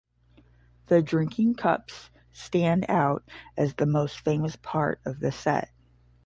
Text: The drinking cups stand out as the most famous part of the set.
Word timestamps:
The 0.87 1.03
drinking 1.03 1.53
cups 1.57 2.09
stand 2.33 2.87
out 2.89 3.23
as 3.55 3.75
the 3.75 3.85
most 3.85 4.19
famous 4.21 4.55
part 4.55 4.99
of 5.05 5.19
the 5.19 5.31
set. 5.31 5.69